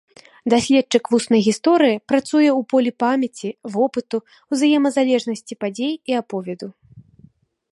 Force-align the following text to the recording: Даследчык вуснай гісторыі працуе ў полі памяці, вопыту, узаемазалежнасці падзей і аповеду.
Даследчык 0.51 1.03
вуснай 1.15 1.41
гісторыі 1.47 1.99
працуе 2.11 2.47
ў 2.47 2.61
полі 2.73 2.91
памяці, 3.03 3.49
вопыту, 3.75 4.17
узаемазалежнасці 4.57 5.53
падзей 5.63 5.93
і 6.15 6.19
аповеду. 6.23 6.67